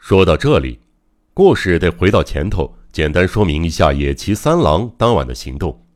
[0.00, 0.80] 说到这里，
[1.34, 5.86] 故事得回到前头，简单说明一下野崎三郎当晚的行动。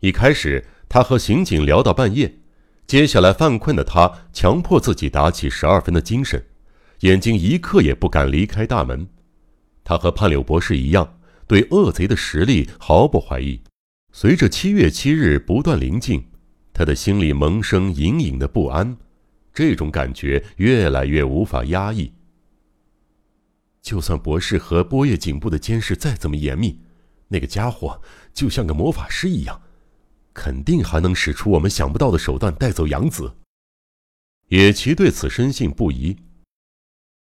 [0.00, 2.38] 一开始，他和刑警聊到半夜，
[2.86, 6.42] 接下来犯困的他强迫自己打起十二分的精神，
[7.00, 9.06] 眼睛一刻也不敢离开大门。
[9.84, 13.60] 他和判柳博士一样，对恶贼的实力毫不怀疑。
[14.12, 16.24] 随着七月七日不断临近，
[16.72, 18.96] 他的心里萌生隐隐的不安，
[19.52, 22.10] 这种感觉越来越无法压抑。
[23.86, 26.80] 就算博士和波叶颈部的监视再怎么严密，
[27.28, 28.02] 那个家伙
[28.34, 29.62] 就像个魔法师一样，
[30.34, 33.36] 肯定还能使出我们想不到的手段带走杨子。
[34.48, 36.16] 野崎对此深信不疑。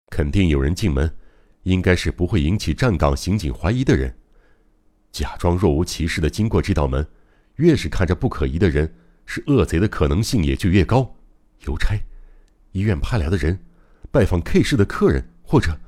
[0.09, 1.17] 肯定有人进门，
[1.63, 4.19] 应该是不会引起站岗刑警怀疑的人。
[5.13, 7.09] 假装若无其事的经过这道门，
[7.59, 8.93] 越是看着不可疑的人，
[9.25, 11.15] 是恶贼的可能性也就越高。
[11.61, 11.97] 邮差、
[12.73, 13.57] 医院派来的人、
[14.11, 15.81] 拜访 K 市的客人，或者……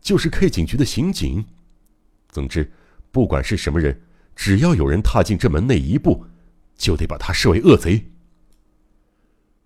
[0.00, 1.44] 就是 K 警局的刑警。
[2.30, 2.70] 总之，
[3.10, 4.00] 不管是什么人，
[4.36, 6.24] 只要有人踏进这门内一步，
[6.76, 8.04] 就得把他视为恶贼。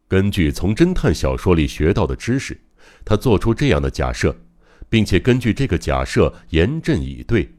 [0.08, 2.60] 根据从侦探小说里学到的知识，
[3.04, 4.36] 他做出这样的假设，
[4.88, 7.50] 并且根据这个假设严阵以对。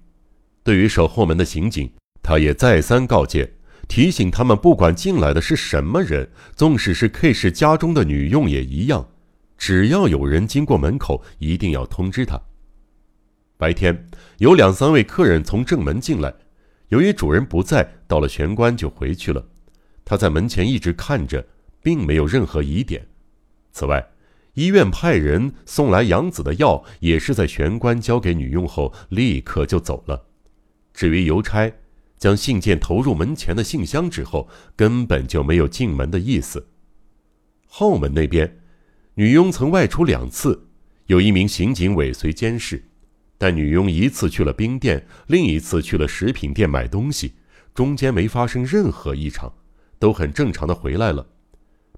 [0.64, 3.54] 对于守后门的刑警，他也再三告诫，
[3.88, 9.10] 提醒他们：不管进来的是什么人，纵使是 K 市家中的女佣也一样，
[9.58, 12.40] 只要有人经过门口，一定要通知他。
[13.64, 16.34] 白天有两三位客人从正门进来，
[16.90, 19.42] 由于主人不在，到了玄关就回去了。
[20.04, 21.48] 他在门前一直看着，
[21.82, 23.08] 并没有任何疑点。
[23.72, 24.06] 此外，
[24.56, 30.26] 医院派人送来杨子的药，也是在玄关交给女佣后立刻就走了。
[30.94, 31.72] 至于邮差
[32.18, 36.68] 将信件投入门前的信箱之后，根本就没有进门的意思。
[37.66, 38.58] 后门那边，
[39.14, 40.68] 女佣曾外出两次，
[41.06, 42.90] 有一名刑警尾随监视。
[43.38, 47.34] 但女佣一次去了冰店，另一次去了食品店买东西，
[47.74, 49.52] 中间没发生任何异常，
[50.00, 51.28] 都很正常的回来了。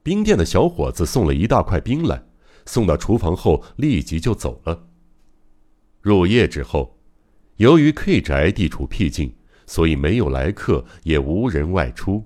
[0.01, 2.23] 冰店的小伙子送了一大块冰来，
[2.65, 4.87] 送到厨房后立即就走了。
[6.01, 6.99] 入夜之后，
[7.57, 9.35] 由于 K 宅地处僻静，
[9.65, 12.23] 所以没有来客，也无人外出。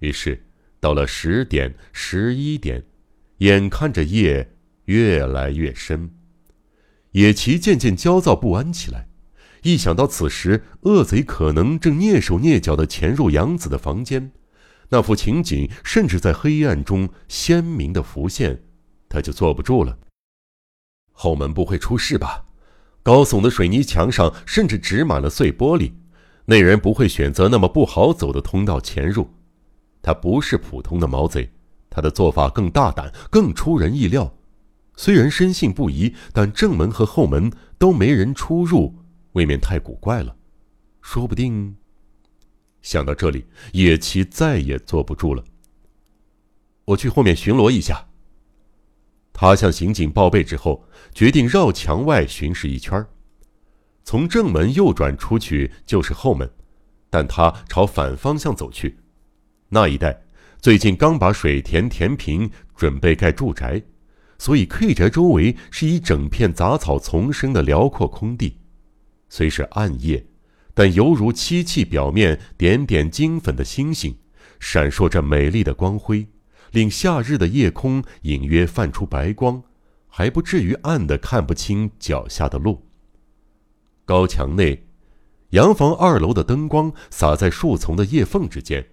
[0.00, 0.44] 于是
[0.80, 2.84] 到了十点、十一点，
[3.38, 4.56] 眼看着夜
[4.86, 6.10] 越来越深。
[7.12, 9.08] 野崎渐渐焦躁不安起来，
[9.62, 14.32] 一想到此时恶贼可能正蹑手蹑脚地潜入杨子的房间，
[14.90, 18.62] 那幅情景甚至在黑暗中鲜明地浮现，
[19.08, 19.98] 他就坐不住了。
[21.12, 22.44] 后门不会出事吧？
[23.02, 25.92] 高耸的水泥墙上甚至植满了碎玻璃，
[26.44, 29.28] 那人不会选择那么不好走的通道潜入。
[30.02, 31.50] 他不是普通的毛贼，
[31.90, 34.32] 他的做法更大胆，更出人意料。
[35.02, 38.96] 虽然深信不疑，但正门和后门都没人出入，
[39.32, 40.36] 未免太古怪了。
[41.00, 41.74] 说不定……
[42.82, 45.42] 想到这里，野崎再也坐不住了。
[46.84, 48.08] 我去后面巡逻一下。
[49.32, 53.02] 他向刑警报备之后，决定绕墙外巡视一圈。
[54.04, 56.52] 从正门右转出去就是后门，
[57.08, 58.98] 但他朝反方向走去。
[59.70, 60.24] 那一带
[60.58, 63.82] 最近刚把水田填平，准备盖住宅。
[64.40, 68.56] 所以，K 宅周围是一整片杂草丛生的辽阔空地，
[69.28, 70.24] 虽是暗夜，
[70.72, 74.16] 但犹如漆器表面点点金粉的星星，
[74.58, 76.26] 闪烁着美丽的光辉，
[76.70, 79.62] 令夏日的夜空隐约泛出白光，
[80.08, 82.86] 还不至于暗得看不清脚下的路。
[84.06, 84.86] 高墙内，
[85.50, 88.86] 洋房二楼的灯光洒在树丛的叶缝之间，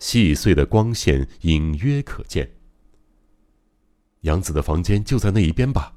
[0.00, 2.59] 细碎的光线隐约可见。
[4.22, 5.94] 杨子的房间就在那一边吧。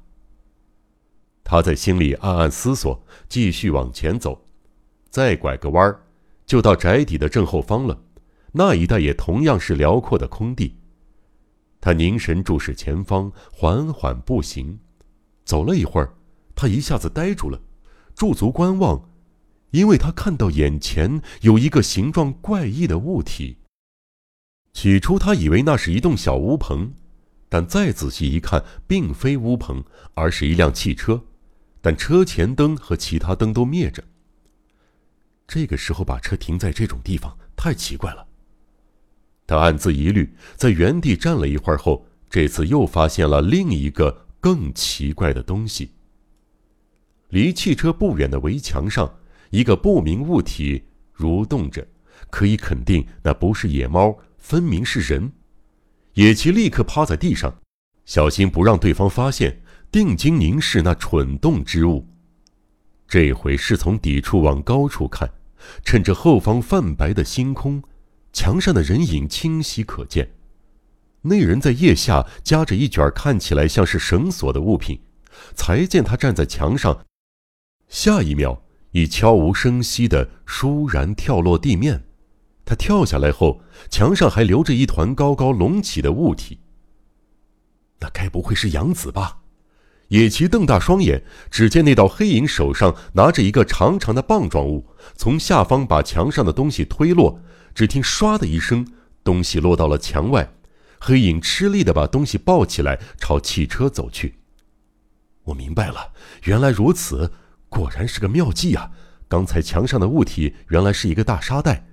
[1.42, 4.46] 他在心里暗暗思索，继续往前走，
[5.10, 6.00] 再拐个弯儿，
[6.46, 8.02] 就到宅邸的正后方了。
[8.52, 10.76] 那一带也同样是辽阔的空地。
[11.80, 14.78] 他凝神注视前方，缓缓步行。
[15.44, 16.14] 走了一会儿，
[16.54, 17.60] 他一下子呆住了，
[18.14, 19.10] 驻足观望，
[19.72, 23.58] 因为他看到眼前有一个形状怪异的物体。
[24.72, 26.94] 起初，他以为那是一栋小屋棚。
[27.54, 29.84] 但再仔细一看，并非乌篷，
[30.14, 31.22] 而是一辆汽车，
[31.80, 34.02] 但车前灯和其他灯都灭着。
[35.46, 38.26] 这个时候把车停在这种地方，太奇怪了。
[39.46, 45.92] 他暗自疑虑，在原地站了一会儿后，这次又发现了另一个更奇怪的东西。
[47.28, 49.18] 离汽车不远的围墙上，
[49.50, 50.82] 一个不明物体
[51.16, 51.86] 蠕动着，
[52.30, 55.30] 可以肯定那不是野猫，分明是人。
[56.14, 57.60] 野崎立刻趴在地上，
[58.04, 62.06] 小心不让对方发现，定睛凝视那蠢动之物。
[63.08, 65.28] 这回是从底处往高处看，
[65.84, 67.82] 趁着后方泛白的星空，
[68.32, 70.30] 墙上的人影清晰可见。
[71.22, 75.00] 那人在腋下夹着一卷看起来像是绳索的物品，
[75.54, 77.04] 才见他站在墙上，
[77.88, 78.62] 下一秒
[78.92, 82.04] 已悄无声息地倏然跳落地面。
[82.64, 86.60] 他跳下来后，墙上还留着一团高高隆起的物体。
[88.00, 89.38] 那该不会是杨子吧？
[90.08, 97.40] 野崎瞪大双眼，只见那道黑影手上拿着一个长长的棒状物，从下方把墙上的东西推落。
[97.74, 98.86] 只听“唰”的一声，
[99.24, 100.54] 东西落到了墙外。
[101.00, 104.36] 黑影吃力地把东西抱起来，朝汽车走去。
[105.44, 106.12] 我明白了，
[106.44, 107.32] 原来如此，
[107.68, 108.90] 果然是个妙计啊！
[109.26, 111.86] 刚才墙上的物体原来是一个大沙袋，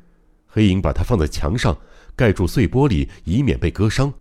[0.52, 1.78] 黑影把它放在墙上，
[2.16, 4.14] 盖住碎玻璃，以免被割伤。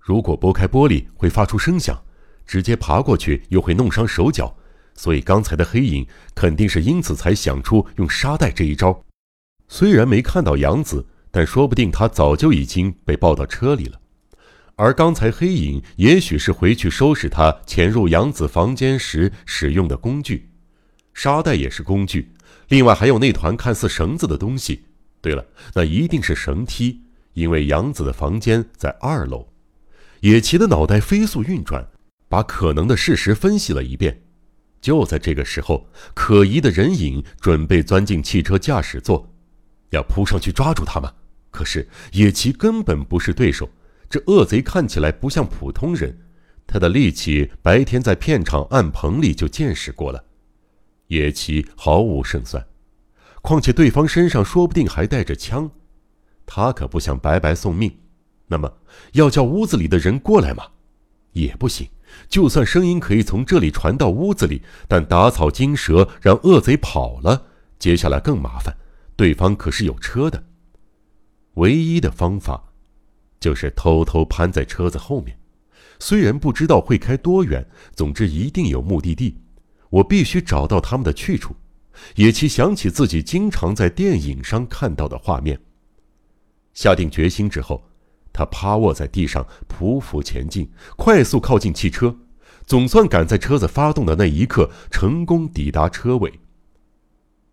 [0.00, 2.02] 如果拨开玻璃会发出声响，
[2.46, 4.56] 直接爬过去又会弄伤手脚，
[4.94, 9.04] 所以刚才的黑影肯定是因此才想出用沙袋这一招。
[9.68, 11.06] 虽然没看到杨子。
[11.34, 13.98] 但说不定他早就已经被抱到车里了，
[14.76, 20.50] 而刚才黑影也许是回去收拾他潜入杨子房间时使用的工具，
[21.14, 22.32] 沙袋也是工具，
[22.68, 24.84] 另外还有那团看似绳子的东西。
[25.22, 27.00] 对了，那一定是绳梯，
[27.32, 29.48] 因为杨子的房间在二楼。
[30.20, 31.88] 野崎的脑袋飞速运转，
[32.28, 34.22] 把可能的事实分析了一遍。
[34.80, 39.32] 就在这个时候，可疑的人影准备钻进汽车驾驶座，
[39.90, 41.12] 要扑上去抓住他吗？
[41.52, 43.70] 可是野崎根本不是对手，
[44.10, 46.18] 这恶贼看起来不像普通人，
[46.66, 50.24] 他的力气白天在片场暗棚里就见识过了，
[51.06, 52.66] 野崎毫无胜算。
[53.42, 55.70] 况且对方身上说不定还带着枪，
[56.46, 57.98] 他可不想白白送命。
[58.46, 58.72] 那么
[59.12, 60.64] 要叫屋子里的人过来吗？
[61.32, 61.88] 也不行。
[62.28, 67.46] 就算声音可以从这里传到屋子里，但打草惊蛇，让恶贼跑了，
[67.78, 68.76] 接下来更麻烦。
[69.16, 70.44] 对方可是有车的。
[71.54, 72.72] 唯一的方法，
[73.40, 75.38] 就是偷偷攀在车子后面。
[75.98, 79.38] 虽然不知道会开多远，总之一定有目的地。
[79.88, 81.56] 我必须找到他们的去处。
[82.16, 85.60] 野崎想起自己经常在电影上看到的画面。
[86.74, 87.82] 下定决心之后，
[88.32, 92.16] 他趴卧在地上，匍匐前进，快速靠近汽车，
[92.66, 96.40] 总算赶在车子发动的那一刻成功抵达车尾。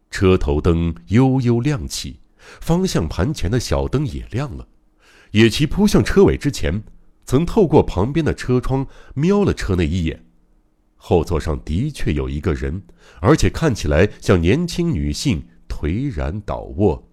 [0.10, 2.20] 车头灯悠悠亮起。
[2.62, 4.66] 方向盘前的小灯也亮了。
[5.32, 6.82] 野崎扑向车尾之前，
[7.26, 10.26] 曾透过旁边的车窗瞄了车内一眼。
[11.02, 12.84] 后座上的确有一个人，
[13.22, 17.10] 而且看起来像年轻女性，颓然倒卧。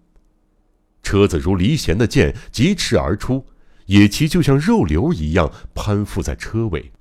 [1.01, 3.45] 车子如离弦的箭疾驰而出，
[3.85, 6.91] 野崎就像肉瘤一样攀附在车尾。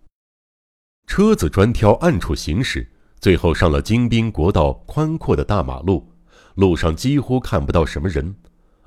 [1.08, 2.88] 车子专挑暗处行驶，
[3.20, 6.12] 最后上了京滨国道宽阔的大马路。
[6.54, 8.36] 路上几乎看不到什么人，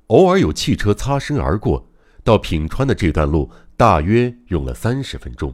[0.08, 1.86] 偶尔有汽车擦身而过。
[2.24, 5.54] 到品川的这段路大约用了三十分钟，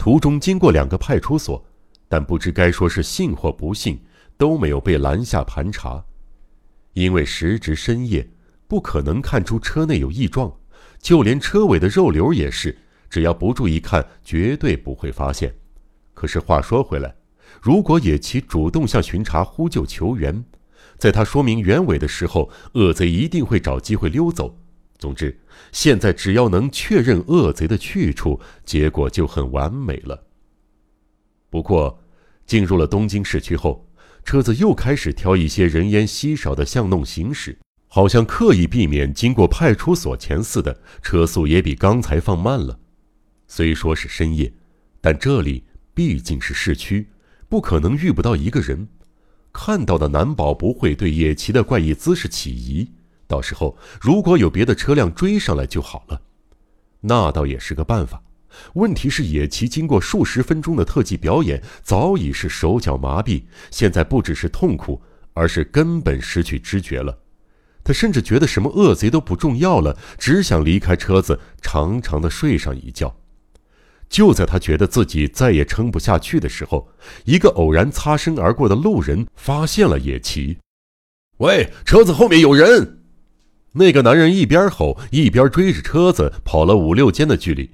[0.00, 1.62] 途中经过两个派出所，
[2.08, 4.00] 但不知该说是幸或不幸，
[4.38, 6.02] 都没有被拦下盘查。
[6.94, 8.26] 因为时值深夜，
[8.66, 10.50] 不可能看出车内有异状，
[11.02, 12.78] 就连车尾的肉瘤也是，
[13.10, 15.54] 只要不注意看，绝对不会发现。
[16.14, 17.14] 可是话说回来，
[17.60, 20.42] 如果野崎主动向巡查呼救求援，
[20.96, 24.56] 在他说明原委的时候，恶贼一定会找机会溜走。
[25.00, 25.40] 总之，
[25.72, 30.26] 现在只要能确认恶贼的去处，结果就很完美了。
[31.48, 31.98] 不过，
[32.46, 33.88] 进入了东京市区后，
[34.24, 42.78] 车子又开始挑一些人烟稀少的巷弄行驶，好像刻意避免经过派出所前似的，车速也比刚才放慢了。
[43.48, 44.52] 虽说是深夜，
[45.00, 45.64] 但这里
[45.94, 47.08] 毕竟是市区，
[47.48, 48.86] 不可能遇不到一个人。
[49.52, 52.90] 看到的难保不会对野崎的怪异姿势起疑，
[53.30, 56.20] 到时候如果有别的车辆追上来就好了，
[57.00, 58.20] 那倒也是个办法。
[58.74, 65.00] 问题是野崎经过数十分钟的特技表演，早已是手脚麻痹，现在不只是痛苦，
[65.32, 67.16] 而是根本失去知觉了。
[67.84, 73.16] 他甚至觉得什么恶贼都不重要了，只想离开车子，长长的睡上一觉。
[74.08, 76.90] 就在他觉得自己再也撑不下去的时候，
[77.24, 80.58] 一个偶然擦身而过的路人发现了野崎。
[81.38, 82.98] “喂，车子后面有人！”
[83.72, 87.70] 那个男人一边吼，一边追着车子跑了五六间的距离。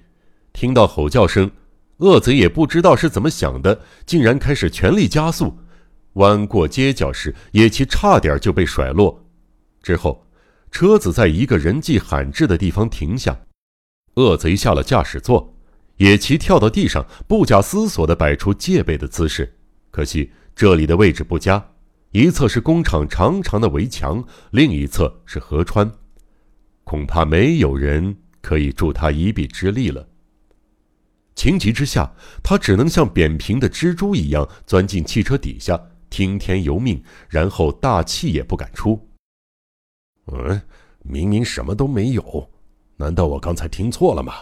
[0.52, 1.50] 听到吼叫声，
[1.98, 5.58] 恶贼也不知道是怎么想的，竟然开始全力加速。
[6.14, 9.24] 弯过街角时，野崎差点就被甩落。
[9.82, 10.26] 之后，
[10.70, 13.38] 车子在一个人迹罕至的地方停下，
[14.14, 15.54] 恶贼下了驾驶座。
[15.98, 19.56] 野崎跳到地上，不假思索地摆出戒备的姿势。
[19.90, 21.62] 可惜这里的位置不佳，
[22.12, 25.92] 一侧是工厂长长的围墙，另一侧是河川，
[26.84, 30.08] 恐怕没有人可以助他一臂之力了。
[31.34, 39.08] 情急之下，他只能像扁平的蜘蛛一样钻进汽车底下，听天由命，然后大气也不敢出。
[40.32, 40.62] 嗯，
[41.02, 42.50] 明明什么都没有，
[42.96, 44.32] 难道我刚才听错了吗？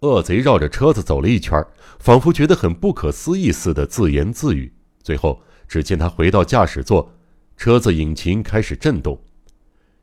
[0.00, 1.64] 恶贼绕着车子走了一圈，
[2.00, 4.72] 仿佛觉得很不可思议似的自言自语。
[5.02, 7.12] 最后，只见他回到驾驶座，
[7.56, 9.20] 车子引擎开始震动。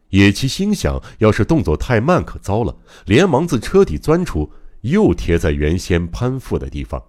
[0.10, 2.75] 野崎心想：要是动作太慢，可糟了！
[3.05, 4.51] 连忙自车底钻出，
[4.82, 7.01] 又贴在原先攀附的地方。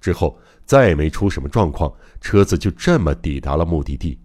[0.00, 4.18] 之后再没出什么状况，车子就这么抵达了目的地。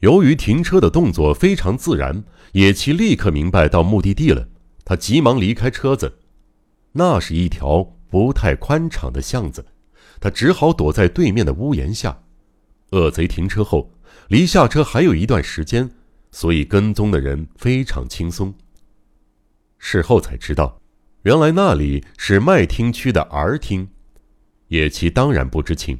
[0.00, 4.48] 由于停车的动作非常自然，野崎立刻明白到目的地了。
[4.84, 6.18] 他急忙离开车子。
[6.92, 9.64] 那是一条不太宽敞的巷子，
[10.18, 12.24] 他只好躲在对面的屋檐下。
[12.96, 13.92] 恶贼停车后，
[14.28, 15.90] 离下车还有一段时间，
[16.30, 18.54] 所以跟踪的人非常轻松。
[19.76, 20.80] 事后才知道，
[21.24, 23.86] 原来那里是麦厅区的 R 厅。
[24.68, 25.98] 野崎当然不知情，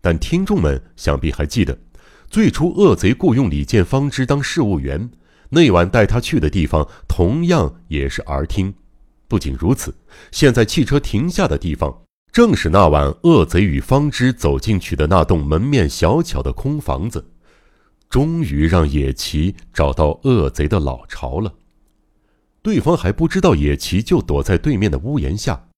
[0.00, 1.78] 但听众们想必还记得，
[2.30, 5.10] 最初恶贼雇佣李建方之当事务员，
[5.50, 8.74] 那晚带他去的地方同样也是 R 厅。
[9.28, 9.94] 不仅如此，
[10.32, 12.03] 现在汽车停下的地方，
[12.34, 17.24] 正是那晚恶贼与方知走进去的那栋门面小巧的空房子。
[18.10, 21.54] 终于让野崎找到恶贼的老巢了。
[22.60, 25.68] 对方还不知道野崎就躲在对面的屋檐下。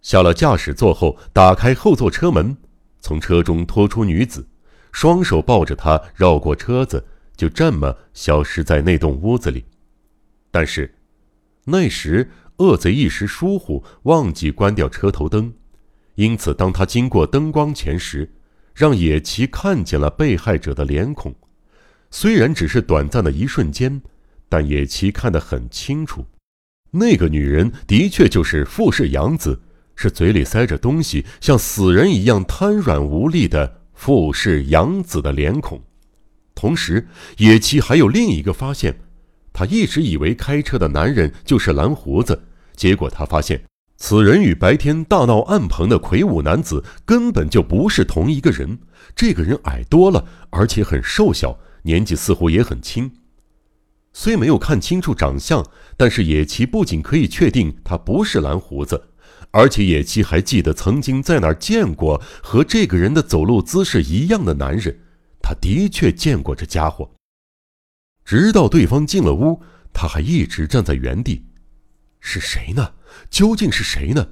[0.00, 2.56] 下了驾驶座后，打开后座车门，
[3.00, 4.48] 从车中拖出女子，
[4.92, 7.04] 双手抱着她绕过车子，
[7.36, 9.66] 就这么消失在那栋屋子里。
[10.50, 10.94] 但是，
[11.66, 12.30] 那时。
[12.56, 15.54] 恶贼一时疏忽，忘记关掉车头灯，
[16.20, 18.30] 因此当他经过灯光前时，
[18.74, 21.34] 让野崎看见了被害者的脸孔。
[22.10, 24.02] 虽然只是短暂的一瞬间，
[24.46, 26.26] 但野崎看得很清楚，
[26.90, 29.58] 那个女人的确就是富士洋子，
[29.96, 35.82] 是嘴里塞着东西、像死人一样瘫软无力的富士洋子的脸孔。
[36.54, 37.08] 同时，
[37.38, 38.94] 野崎还有另一个发现，
[39.54, 42.42] 他一直以为开车的男人就是蓝胡子。
[42.76, 43.62] 结果他发现，
[44.02, 48.78] 此人与白天大闹暗棚的魁梧男子根本就不是同一个人。
[49.14, 53.12] 这个人矮多了，而且很瘦小，年纪似乎也很轻。
[54.14, 55.64] 虽没有看清楚长相，
[55.98, 59.10] 但是野崎不仅可以确定他不是蓝胡子，
[59.50, 64.98] 而且野崎还记得曾经在哪儿见过和这个人的走路姿势一样的男人。
[65.42, 67.08] 他的确见过这家伙。
[68.24, 69.60] 直到对方进了屋，
[69.92, 71.44] 他还一直站在原地。
[72.20, 72.92] 是谁呢？
[73.28, 74.28] 究竟是谁呢？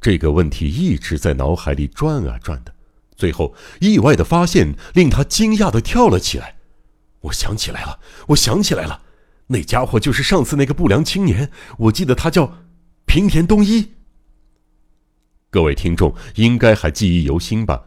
[0.00, 2.72] 这个问题一直在脑海里转啊转的。
[3.16, 6.56] 最后，意外的发现令他惊讶的跳了起来。
[7.22, 7.98] 我想起来了，
[8.28, 9.02] 我想起来了，
[9.48, 11.50] 那家伙就是上次那个不良青年。
[11.78, 12.58] 我记得他叫
[13.06, 13.94] 平田东一。
[15.50, 17.86] 各位听众应该还记忆犹新吧？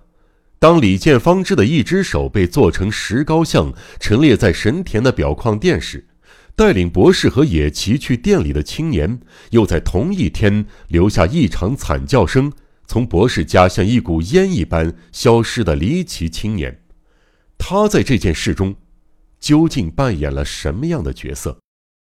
[0.59, 6.09] 当李建方知的一只手被做成石膏像陈列在神田的表框店时。
[6.61, 12.53] 带领博士和野崎去店里的青年，又在同一天留下一场惨叫声，
[12.85, 16.81] 从博士家像一股烟一般消失的离奇青年。
[17.57, 18.75] 他在这件事中，
[19.39, 21.57] 究竟扮演了什么样的角色？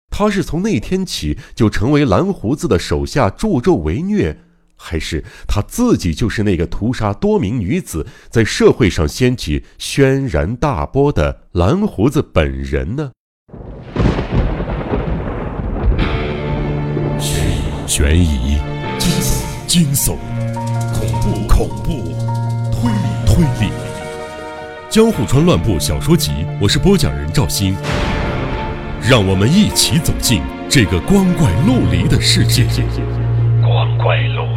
[0.09, 4.39] 他是从那天起就成为蓝胡子的手下助纣为虐，
[4.75, 13.11] 还是他自己就是那个屠杀多名女子，在社会上掀起轩然大波的蓝胡子本人呢？
[17.88, 18.58] 悬疑、
[19.00, 20.17] 惊悚、惊悚
[20.94, 21.91] 恐怖、恐怖、
[22.70, 23.72] 推理、推理，
[24.89, 27.74] 《江户川乱步小说集》，我是播讲人赵鑫，
[29.01, 32.65] 让我们一起走进这个光怪陆离的世界。
[33.62, 34.56] 光怪陆